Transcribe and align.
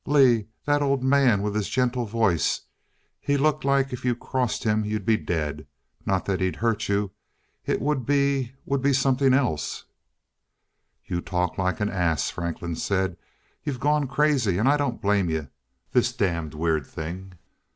Lee 0.07 0.47
that 0.65 0.81
old 0.81 1.03
man 1.03 1.43
with 1.43 1.53
his 1.53 1.69
gentle 1.69 2.07
voice 2.07 2.61
he 3.19 3.37
looked 3.37 3.63
like 3.63 3.93
if 3.93 4.03
you 4.03 4.15
crossed 4.15 4.63
him 4.63 4.83
you'd 4.83 5.05
be 5.05 5.15
dead. 5.15 5.67
Not 6.07 6.25
that 6.25 6.41
he'd 6.41 6.55
hurt 6.55 6.89
you 6.89 7.11
it 7.67 7.79
would 7.79 8.03
be 8.03 8.53
would 8.65 8.81
be 8.81 8.93
something 8.93 9.31
else" 9.31 9.83
"You 11.05 11.21
talk 11.21 11.59
like 11.59 11.79
an 11.81 11.89
ass," 11.91 12.31
Franklin 12.31 12.73
said. 12.77 13.15
"You've 13.63 13.79
gone 13.79 14.07
crazy 14.07 14.57
and 14.57 14.67
I 14.67 14.75
don't 14.75 14.99
blame 15.03 15.29
you 15.29 15.49
this 15.91 16.11
damned 16.13 16.55
weird 16.55 16.87
thing. 16.87 17.33